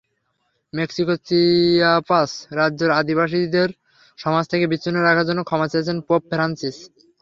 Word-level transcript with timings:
মেক্সিকোর 0.73 1.17
চিয়াপাস 1.27 2.29
রাজ্যের 2.59 2.91
আদিবাসীদের 2.99 3.69
সমাজ 4.19 4.43
থেকে 4.51 4.65
বিচ্ছিন্ন 4.67 4.97
রাখার 4.99 5.27
জন্য 5.29 5.41
ক্ষমা 5.43 5.67
চেয়েছেন 5.71 5.97
পোপ 6.07 6.21
ফ্রান্সিস। 6.31 6.77